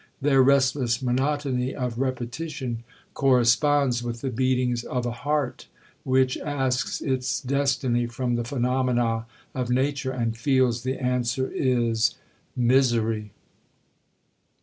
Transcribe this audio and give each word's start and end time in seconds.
Their 0.19 0.41
restless 0.41 0.99
monotony 1.03 1.75
of 1.75 1.99
repetition, 1.99 2.83
corresponds 3.13 4.01
with 4.01 4.21
the 4.21 4.31
beatings 4.31 4.83
of 4.83 5.05
a 5.05 5.11
heart 5.11 5.67
which 6.03 6.39
asks 6.39 7.01
its 7.01 7.39
destiny 7.39 8.07
from 8.07 8.33
the 8.35 8.43
phenomena 8.43 9.27
of 9.53 9.69
nature, 9.69 10.09
and 10.11 10.35
feels 10.35 10.81
the 10.81 10.97
answer 10.97 11.51
is—'Misery.' 11.53 13.31